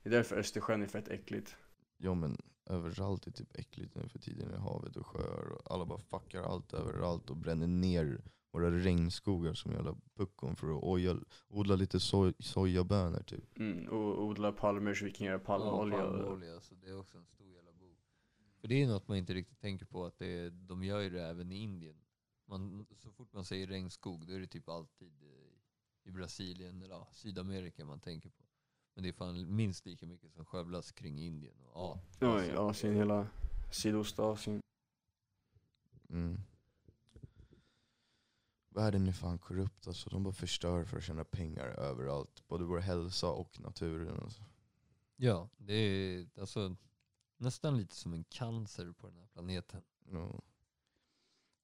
[0.03, 1.55] Det är därför Östersjön är fett äckligt.
[1.97, 2.37] Ja men
[2.69, 6.41] överallt är typ äckligt nu för tiden i havet och sjöar och alla bara fuckar
[6.41, 8.21] allt överallt och bränner ner
[8.57, 13.57] våra regnskogar som jävla puckon för att oja, odla lite soj, sojabönor typ.
[13.59, 15.97] Mm, och odla palmer så vi kan göra Ja, palmolja.
[15.97, 17.95] palmolja, så det är också en stor jävla bov.
[18.61, 21.23] För det är något man inte riktigt tänker på, att det, de gör ju det
[21.23, 21.95] även i Indien.
[22.45, 26.95] Man, så fort man säger regnskog, då är det typ alltid eh, i Brasilien eller
[26.95, 28.43] ja, Sydamerika man tänker på.
[28.93, 32.51] Men det är fan minst lika mycket som skövlas kring Indien och ja, Ja, i
[32.51, 33.27] Asien, hela
[33.71, 34.61] Sydostasien.
[36.09, 36.41] Mm.
[38.77, 42.47] Världen är fan korrupt alltså, de bara förstör för att tjäna pengar överallt.
[42.47, 44.19] Både vår hälsa och naturen.
[44.23, 44.43] Alltså.
[45.15, 46.75] Ja, det är alltså
[47.37, 49.81] nästan lite som en cancer på den här planeten.
[50.11, 50.41] Ja.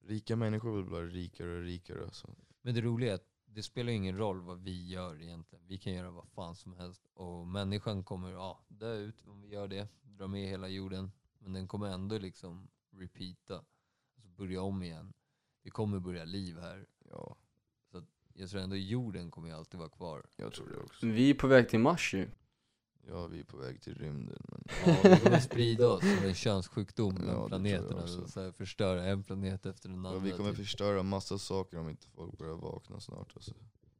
[0.03, 2.03] Rika människor vill bli rikare och rikare.
[2.03, 2.35] Alltså.
[2.61, 5.67] Men det roliga är att det spelar ingen roll vad vi gör egentligen.
[5.67, 7.05] Vi kan göra vad fan som helst.
[7.13, 9.87] Och människan kommer ja, dö ut om vi gör det.
[10.01, 11.11] Dra med hela jorden.
[11.39, 13.65] Men den kommer ändå liksom repeata.
[14.15, 15.13] Alltså börja om igen.
[15.63, 16.85] Det kommer börja liv här.
[17.13, 17.35] Ja,
[18.33, 20.25] Jag tror ändå jorden kommer ju alltid vara kvar.
[20.37, 21.05] jag tror det också.
[21.05, 22.27] Vi är på väg till Mars ju.
[23.07, 24.41] Ja, vi är på väg till rymden.
[24.47, 28.03] Men Ja, vi kommer sprida oss som en könssjukdom Ja, tror jag planeterna.
[28.23, 30.19] Och så här förstöra en planet efter den ja, andra.
[30.23, 30.57] vi kommer typ.
[30.59, 33.31] förstöra massa saker om inte folk börjar vakna snart.
[33.35, 33.53] Alltså.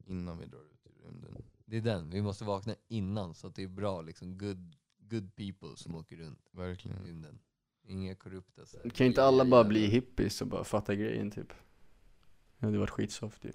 [0.06, 1.38] Innan vi drar ut i rymden.
[1.66, 2.10] Det är den.
[2.10, 6.16] Vi måste vakna innan så att det är bra liksom good, good people som åker
[6.18, 7.06] runt i Verkligen.
[7.06, 7.40] rymden.
[7.86, 8.90] Inga korrupta så här.
[8.90, 11.54] Kan inte alla bara bli hippies och bara fatta grejen typ?
[12.64, 13.52] Ja, det varit skitsoft ju.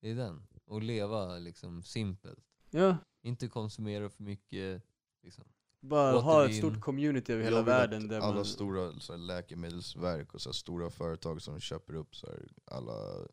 [0.00, 0.46] Det är den.
[0.64, 2.44] Och leva liksom simpelt.
[2.70, 4.82] Ja, Inte konsumera för mycket.
[5.22, 5.44] Liksom.
[5.80, 6.58] Bara ha ett Återvinn.
[6.58, 8.44] stort community över hela världen där alla man...
[8.44, 13.26] stora så här, läkemedelsverk och så här, stora företag som köper upp så här, alla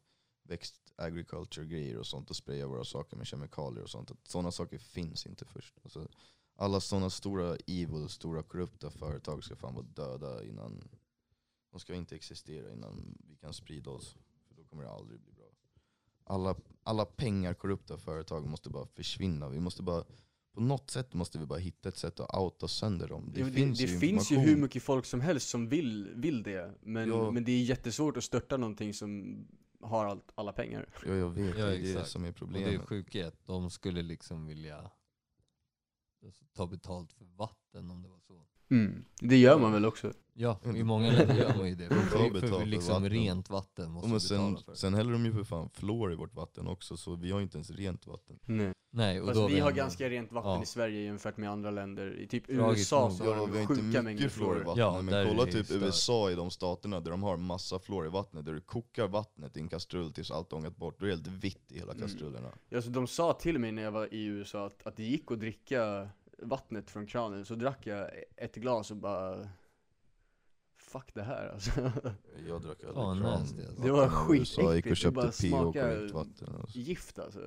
[0.44, 4.12] växt agriculture grejer och sånt och sprayar våra saker med kemikalier och sånt.
[4.12, 5.80] Att sådana saker finns inte först.
[5.84, 6.08] Alltså,
[6.56, 10.90] alla sådana stora evil, stora korrupta företag ska fan vara döda innan
[11.72, 14.18] de ska inte existera innan vi kan sprida oss.
[14.74, 15.46] Kommer det aldrig bli bra.
[16.24, 19.50] Alla, alla pengar, korrupta företag måste bara försvinna.
[19.50, 20.04] Vi måste bara,
[20.54, 23.32] på något sätt måste vi bara hitta ett sätt att outa sönder dem.
[23.34, 26.12] Det, Det, det, finns, det ju finns ju hur mycket folk som helst som vill,
[26.16, 27.32] vill det, men, Ja.
[27.32, 29.38] men det är jättesvårt att störta någonting som
[29.82, 30.90] har allt, alla pengar.
[31.06, 31.58] Ja, jag vet.
[31.58, 32.88] Ja, det är det som är Och det problemet.
[32.88, 34.92] sjuka är att de skulle liksom vilja
[36.26, 38.46] alltså, ta betalt för vatten om det var så.
[38.72, 39.06] Mm.
[39.22, 40.12] Det gör man väl också?
[40.36, 40.76] Ja, Mm.
[40.76, 41.88] i många länder gör man ju det.
[41.90, 44.76] För, för för liksom rent vatten måste men sen, betala för.
[44.76, 47.58] sen häller de ju för fan fluor i vårt vatten också, så vi har inte
[47.58, 48.40] ens rent vatten.
[48.46, 48.72] Nej.
[48.96, 50.64] Nej, och Fast då vi har ganska rent vatten Ja.
[50.64, 52.20] i Sverige jämfört med andra länder.
[52.20, 54.78] I typ Tragiskt USA så Ja, har vi de sjuka mängder mycket fluor i vattnet,
[54.78, 55.82] Ja, men kolla typ stört.
[55.84, 59.58] USA i de staterna där de har massa fluor i vattnet, där du kokar vattnet
[59.58, 62.02] i en kastrull tills allt ångat bort, då är det helt vitt i hela Mm.
[62.08, 62.50] kastrullerna.
[62.76, 65.40] Alltså, de sa till mig när jag var i USA att, att det gick att
[65.40, 66.10] dricka
[66.44, 69.50] vattnet från kranen, så drack jag ett glas och bara
[70.78, 71.72] Fuck det här alltså.
[72.48, 73.84] Jag drack aldrig Fan, kran- nasty, alltså.
[73.84, 74.62] Det var i USA.
[74.62, 76.56] Jag gick och skitäckligt, det bara köpte smakar- korrekt vatten.
[76.62, 76.80] Alltså.
[76.80, 77.40] Gift alltså.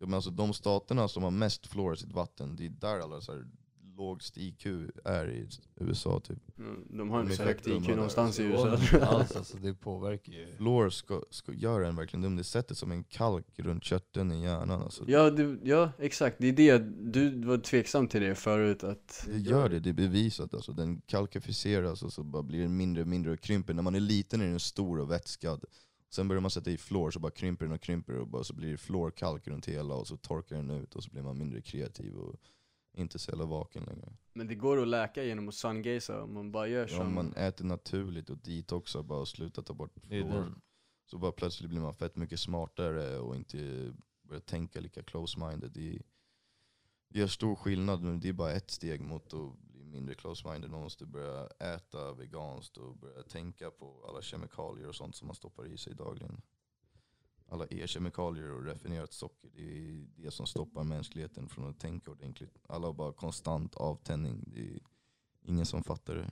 [0.00, 3.00] Ja, men alltså de staterna som har mest fluor i sitt vatten, det är där
[3.00, 3.46] alla så här
[3.98, 4.66] lågst IQ
[5.04, 6.58] är i USA typ.
[6.58, 8.78] Mm, De har inte så högt IQ någonstans i USA.
[9.02, 10.46] alls, alltså, det påverkar ju.
[10.56, 14.42] Fluor ska, ska göra en verkligen dum, det sätter som en kalk runt körteln i
[14.42, 15.04] hjärnan alltså.
[15.06, 16.36] Ja, du, ja, exakt.
[16.38, 16.78] Det är det,
[17.12, 20.72] du var tveksam till det förut att Det gör det, det är bevisat alltså.
[20.72, 23.74] Den kalkificeras och så bara blir den mindre och mindre och krymper.
[23.74, 25.64] När man är liten är den stor och vätskad.
[26.10, 28.54] Sen börjar man sätta i fluor så bara krymper den och krymper och bara så
[28.54, 31.60] blir det fluorkalk runt hela och så torkar den ut och så blir man mindre
[31.60, 32.34] kreativ och
[32.98, 34.12] inte så jävla vaken längre.
[34.32, 37.14] Men det går att läka genom att sungaza om man bara gör Ja, som om
[37.14, 40.54] man äter naturligt och detoxar bara och slutar ta bort Det är fluor.
[41.10, 45.68] Så bara plötsligt blir man fett mycket smartare och inte börjar tänka lika close-minded.
[45.68, 46.02] Det,
[47.08, 50.68] det gör stor skillnad men det är bara ett steg mot att bli mindre close-minded.
[50.68, 55.34] Man måste börja äta veganskt och börja tänka på alla kemikalier och sånt som man
[55.34, 56.42] stoppar i sig dagligen.
[57.50, 62.58] Alla e-kemikalier och raffinerat socker, det är det som stoppar mänskligheten från att tänka ordentligt.
[62.68, 64.44] Alla har bara konstant avtändning.
[64.46, 64.80] Det är
[65.42, 66.30] ingen som fattar det.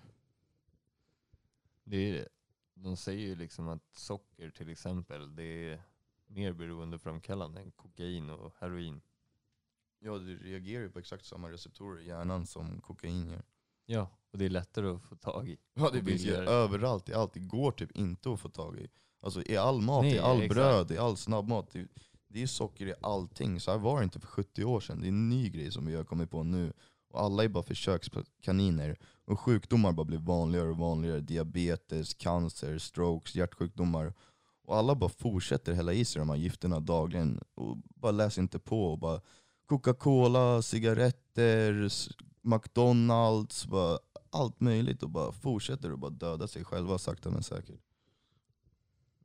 [1.84, 2.28] Det är det.
[2.74, 5.82] De säger ju liksom att socker till exempel, det är
[6.26, 9.00] mer beroendeframkallande än kokain och heroin.
[9.98, 13.42] Ja, du reagerar ju på exakt samma receptorer i hjärnan som kokain gör.
[13.86, 15.56] Ja, och det är lättare att få tag i.
[15.74, 16.46] Ja det finns ju billigare.
[16.46, 17.34] överallt, i allt.
[17.34, 18.88] Det går typ inte att få tag i.
[19.22, 20.54] Alltså i all mat, Nej, i all exakt.
[20.54, 21.70] bröd, i all snabbmat.
[21.72, 21.86] Det,
[22.28, 23.60] det är socker i allting.
[23.60, 25.00] Så här var det inte för 70 år sedan.
[25.00, 26.72] Det är en ny grej som vi har kommit på nu.
[27.10, 28.98] Och alla är bara försökskaniner.
[29.24, 31.20] Och sjukdomar bara blir vanligare och vanligare.
[31.20, 34.14] Diabetes, cancer, strokes, hjärtsjukdomar.
[34.64, 37.40] Och alla bara fortsätter hälla i sig de här gifterna dagligen.
[37.54, 38.92] Och bara läser inte på.
[38.92, 39.20] Och bara
[39.66, 41.88] Coca-Cola, cigaretter,
[42.46, 43.98] McDonalds, bara
[44.30, 47.80] allt möjligt och bara fortsätter att bara döda sig själva sakta men säkert.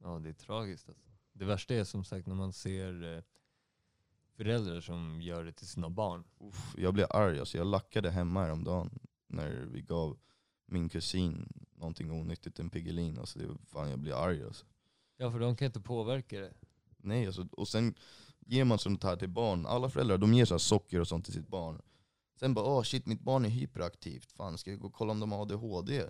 [0.04, 1.08] Ja, det är tragiskt alltså.
[1.34, 3.24] Det värsta är som sagt när man ser eh,
[4.38, 6.24] föräldrar som gör det till sina barn.
[6.40, 10.18] Uff, jag blev arg, alltså jag lackade hemma häromdagen när vi gav
[10.66, 13.20] min kusin någonting onyttigt, en Piggelin.
[13.20, 14.66] Alltså det, fan jag blir arg alltså.
[15.18, 16.54] Ja, för de kan inte påverka det.
[16.98, 17.96] Nej, alltså, och sen
[18.40, 19.66] ger man sånt här till barn.
[19.66, 21.82] Alla föräldrar de ger så socker och sånt till sitt barn.
[22.40, 25.20] Sen bara åh shit mitt barn är hyperaktivt, fan ska jag gå och kolla om
[25.20, 26.04] de har ADHD?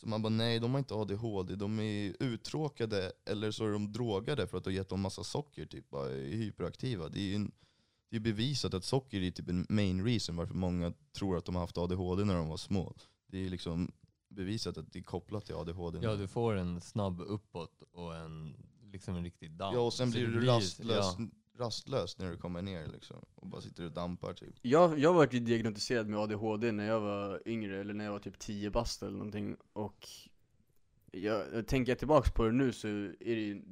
[0.00, 3.92] Så man bara nej de har inte ADHD, de är uttråkade eller så är de
[3.92, 7.08] drogade för att du har gett dem massa socker, typ bara är hyperaktiva.
[7.08, 7.52] Det är ju en,
[8.10, 11.54] det är bevisat att socker är typ en main reason varför många tror att de
[11.54, 12.94] har haft ADHD när de var små.
[13.26, 13.92] Det är liksom
[14.28, 15.98] bevisat att det är kopplat till ADHD.
[16.02, 18.56] Ja, du får en snabb uppåt och en,
[18.92, 19.74] liksom en riktig damp.
[19.74, 23.16] Ja och sen Så blir du rastlös, Ja, rastlös när du kommer ner liksom.
[23.34, 24.54] Och bara sitter och dampar typ.
[24.62, 28.18] Jag, jag var ju diagnostiserad med ADHD när jag var yngre, eller när jag var
[28.18, 30.08] typ 10 bast eller någonting och
[31.12, 33.62] jag, tänker jag tillbaks på det nu så är det ju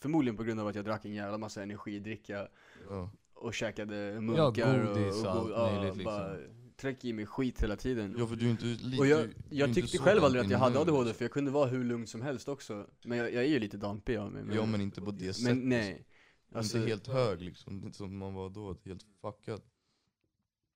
[0.00, 2.48] förmodligen på grund av att jag drack en jävla massa energidricka
[2.90, 3.10] Ja.
[3.34, 6.04] och käkade munkar godis och och, allt ja, möjligt, liksom.
[6.04, 6.36] bara
[6.76, 9.74] tryckte i mig skit hela tiden ja för du är inte li- Och jag, jag
[9.74, 11.14] tyckte själv aldrig att jag hade ADHD liksom.
[11.18, 13.76] för jag kunde vara hur lugn som helst också Men jag, jag är ju lite
[13.76, 15.56] dampig av mig Ja men inte på det sättet.
[15.56, 16.06] Men nej
[16.54, 19.62] Alltså, inte helt hög liksom, inte som man var då, helt fuckad.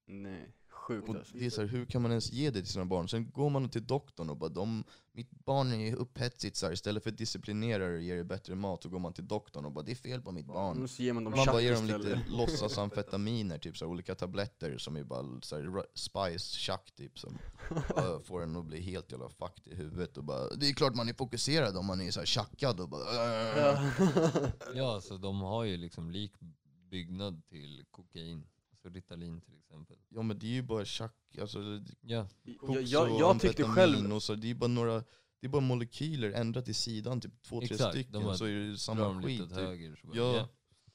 [0.07, 0.58] nej
[0.89, 1.37] sjukt Och alltså.
[1.37, 3.09] det är så här, hur kan man ens ge det till sina barn?
[3.09, 6.73] Sen går man till doktorn och bara de, mitt barn är upphetsigt så här.
[6.73, 9.65] istället för att disciplinera det och ge det bättre mat så går man till doktorn
[9.65, 10.83] och bara det är fel på mitt barn.
[10.83, 14.15] Och så ger man dem Man bara ger dem lite låtsasamfetaminer, typ så här, olika
[14.15, 17.39] tabletter som är bara så här, spice tjack typ som
[17.97, 20.95] bara får en att bli helt jävla fucked i huvudet och bara Det är klart
[20.95, 23.89] man är fokuserad om man är så här tjackad och bara "Äh."
[24.75, 24.95] Ja.
[24.95, 26.33] Alltså de har ju liksom lik
[26.91, 28.47] byggnad till kokain.
[28.95, 29.97] Ritalin till exempel.
[30.09, 31.59] Ja men det är ju bara tjack, alltså
[32.01, 35.05] Ja, jag, jag, och jag tyckte själv, och så, det är bara några
[35.41, 38.71] det är bara molekyler ändrat till sidan, typ två, tre Exakt, de stycken, så är
[38.71, 39.41] det samma skit.
[39.41, 39.53] Typ.
[39.53, 39.97] höger.
[40.01, 40.37] Så bara, Ja.
[40.37, 40.49] ja.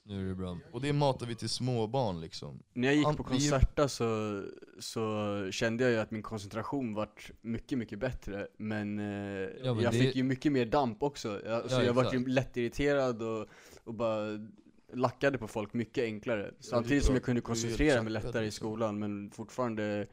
[0.06, 0.60] Nu är det bra.
[0.72, 2.64] Och det matar vi till småbarn liksom.
[2.74, 4.44] när jag gick An- på Concerta så,
[4.80, 9.06] så kände jag ju att min koncentration vart mycket, mycket bättre Men, eh,
[9.64, 12.14] Ja, men jag det- fick ju mycket mer damp också, jag, så Ja, jag vart
[12.14, 13.48] ju lättirriterad och,
[13.84, 14.26] och bara
[14.96, 18.66] lackade på folk mycket enklare Samtidigt som jag kunde koncentrera mig lättare i liksom.
[18.68, 20.08] skolan men fortfarande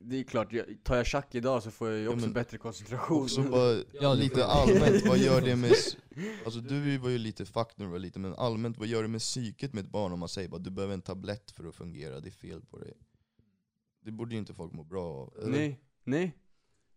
[0.00, 0.52] det är klart,
[0.82, 3.42] tar jag tjack idag så får jag ju Ja, också men- bättre koncentration Och så
[3.42, 5.72] bara Ja, lite allmänt, vad gör det med...
[6.44, 9.08] Alltså du var ju lite fuck när du var liten, men allmänt vad gör det
[9.08, 11.74] med psyket med ett barn om man säger bara du behöver en tablett för att
[11.74, 12.92] fungera, det är fel på dig.
[14.04, 15.34] Det borde ju inte folk må bra av.
[15.42, 15.50] eller?
[15.50, 16.36] Nej, nej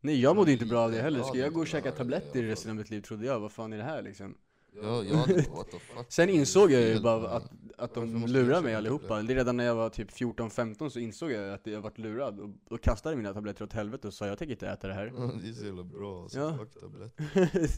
[0.02, 2.44] Nej jag mådde inte bra av det Ja, heller, ska jag gå och käka tabletter
[2.44, 3.40] i resten av mitt liv trodde jag?
[3.40, 4.36] Vad fan är det här liksom?
[4.84, 6.06] Ja, jag hade what the fuck.
[6.10, 9.22] Sen insåg jag ju bara att, att de jag käka mig allihopa.
[9.22, 9.36] tabletter?
[9.36, 12.82] Redan när jag var typ 14-15 så insåg jag att jag varit lurad och, och
[12.82, 15.06] kastade mina tabletter åt helvete och sa jag tänker inte äta det här.
[15.44, 16.58] Det är så jävla bra alltså, Ja.
[16.58, 17.20] fuck tablett.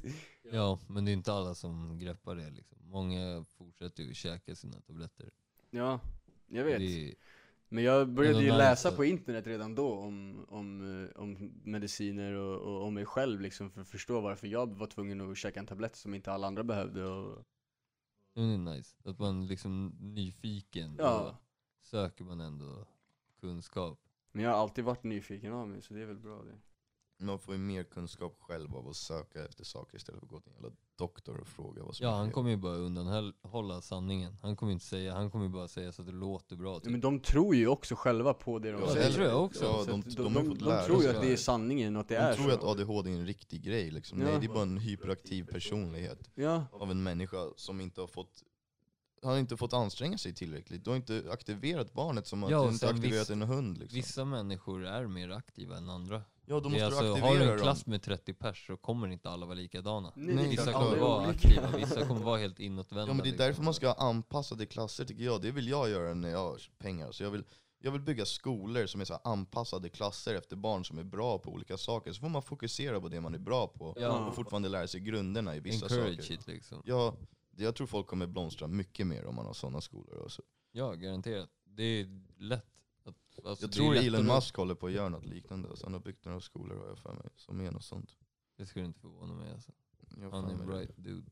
[0.51, 2.77] Ja, men det är inte alla som greppar det liksom.
[2.84, 5.29] Många fortsätter ju att käka sina tabletter.
[5.71, 5.99] ja,
[6.47, 6.79] jag vet.
[6.79, 7.13] Det är,
[7.73, 12.83] Men jag började ju läsa på internet redan då om, om, om mediciner och, och
[12.83, 15.95] om mig själv liksom för att förstå varför jag var tvungen att käka en tablett
[15.95, 17.43] som inte alla andra behövde och
[18.33, 18.95] det är nice.
[19.05, 21.19] Att man liksom nyfiken, Ja.
[21.19, 21.38] då
[21.81, 22.86] söker man ändå
[23.39, 23.99] kunskap.
[24.31, 26.57] Men jag har alltid varit nyfiken av mig så det är väl bra det.
[27.19, 30.39] Man får ju mer kunskap själv av att söka efter saker istället för att gå
[30.39, 32.34] till en jävla doktor och fråga vad som Ja, är han fel.
[32.34, 34.38] kommer ju bara undanhålla sanningen.
[34.41, 36.80] Han kommer inte säga, han kommer ju bara säga så att det låter bra.
[36.80, 36.91] Typ.
[36.91, 39.12] Men de tror ju också själva på det de Ja, det säger.
[39.12, 39.65] tror jag också.
[39.65, 41.32] Ja, Så de, att de, har de, fått de, lära tror ju sig att det
[41.34, 42.63] är sanningen och att det De är tror ju att.
[42.63, 44.19] ADHD är en riktig grej liksom.
[44.21, 44.26] Ja.
[44.28, 48.43] Nej det är bara en hyperaktiv personlighet Ja, av en människa som inte har fått
[49.21, 50.84] han har inte fått anstränga sig tillräckligt.
[50.84, 53.41] Du har inte aktiverat barnet som att Ja, du och inte sen aktiverat viss- en
[53.41, 53.95] hund liksom.
[53.95, 56.21] Vissa människor är mer aktiva än andra.
[56.45, 57.58] Ja då måste är du alltså, aktivera har du en dem.
[57.60, 60.12] klass med 30 pers så kommer inte alla vara likadana.
[60.15, 61.32] Nej, Vissa kommer alla vara olika.
[61.32, 63.08] aktiva, vissa kommer vara helt inåtvända.
[63.10, 63.45] Ja men det är liksom.
[63.47, 65.41] därför man ska ha anpassade klasser tycker jag.
[65.41, 67.12] Det vill jag göra när jag har pengar.
[67.12, 67.43] Så jag vill,
[67.79, 71.51] jag vill bygga skolor som är så anpassade klasser efter barn som är bra på
[71.51, 72.13] olika saker.
[72.13, 74.27] Så får man fokusera på det man är bra på Ja.
[74.27, 76.34] och fortfarande lära sig grunderna i vissa Encourage saker.
[76.34, 76.82] it liksom.
[76.86, 77.15] Ja,
[77.58, 80.21] jag tror folk kommer blomstra mycket mer om man har sådana skolor.
[80.23, 80.41] Också.
[80.71, 81.49] Ja, garanterat.
[81.65, 82.65] Det är lätt.
[83.45, 85.69] Alltså, Jag det är tror lätt Elon att Musk håller på att göra något liknande.
[85.69, 88.15] Alltså, han har byggt några skolor har jag för mig, som är något sånt.
[88.57, 89.71] Det skulle inte förvåna mig alltså.
[90.17, 90.85] Jag har Han för är en mig det.
[90.85, 91.31] bright dude.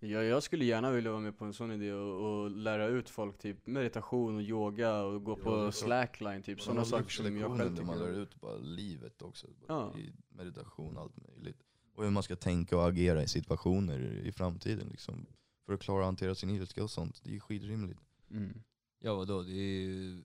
[0.00, 3.10] Ja, jag skulle gärna vilja vara med på en sån idé och, och lära ut
[3.10, 5.74] folk typ meditation och yoga och gå Ja, det är på klart.
[5.74, 8.22] slackline typ, Man sådana saker som jag själv där man lär tycker om.
[8.22, 9.46] ut bara livet också.
[9.68, 9.94] Ja.
[9.98, 11.62] I meditation, allt möjligt.
[11.94, 15.26] Och hur man ska tänka och agera i situationer i framtiden liksom.
[15.66, 17.20] För att klara att hantera sin ilska och sånt.
[17.24, 18.00] Det är skitrimligt.
[18.30, 18.62] Mm.
[18.98, 20.22] Ja vadå, det är ju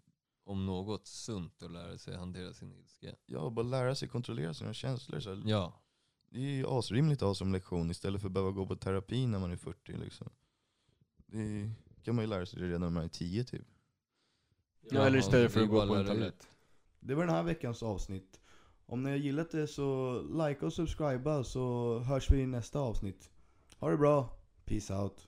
[0.48, 3.16] om något sunt att lära sig hantera sin ilska.
[3.26, 5.20] Ja, bara lära sig kontrollera sina känslor.
[5.20, 5.44] Så här.
[5.46, 5.82] Ja,
[6.30, 9.28] Det är ju asrimligt att ha som lektion istället för att behöva gå på terapi
[9.28, 10.30] när man är 40 liksom.
[11.26, 11.72] Det
[12.04, 13.68] kan man ju lära sig redan när man är 10 typ.
[14.92, 16.48] Ja, eller istället för det att är gå på en tablett.
[17.00, 18.40] Det var den här veckans avsnitt.
[18.86, 23.32] Om ni har gillat det så like och subscriba så hörs vi i nästa avsnitt.
[23.80, 24.30] Ha det bra.
[24.66, 25.28] Peace out.